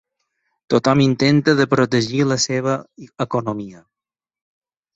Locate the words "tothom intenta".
0.73-1.55